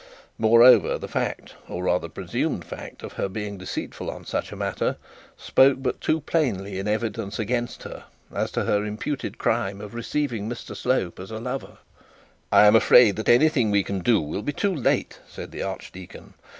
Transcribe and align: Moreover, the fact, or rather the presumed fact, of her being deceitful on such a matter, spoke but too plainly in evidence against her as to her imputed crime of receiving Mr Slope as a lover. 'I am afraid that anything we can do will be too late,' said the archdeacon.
Moreover, 0.39 0.97
the 0.97 1.07
fact, 1.07 1.53
or 1.67 1.83
rather 1.83 2.07
the 2.07 2.15
presumed 2.15 2.65
fact, 2.65 3.03
of 3.03 3.13
her 3.13 3.29
being 3.29 3.59
deceitful 3.59 4.09
on 4.09 4.25
such 4.25 4.51
a 4.51 4.55
matter, 4.55 4.97
spoke 5.37 5.83
but 5.83 6.01
too 6.01 6.21
plainly 6.21 6.79
in 6.79 6.87
evidence 6.87 7.37
against 7.37 7.83
her 7.83 8.05
as 8.33 8.49
to 8.53 8.63
her 8.63 8.83
imputed 8.83 9.37
crime 9.37 9.79
of 9.79 9.93
receiving 9.93 10.49
Mr 10.49 10.75
Slope 10.75 11.19
as 11.19 11.29
a 11.29 11.37
lover. 11.39 11.77
'I 12.51 12.65
am 12.65 12.75
afraid 12.75 13.15
that 13.17 13.29
anything 13.29 13.69
we 13.69 13.83
can 13.83 13.99
do 13.99 14.19
will 14.19 14.41
be 14.41 14.53
too 14.53 14.73
late,' 14.73 15.19
said 15.29 15.51
the 15.51 15.61
archdeacon. 15.61 16.33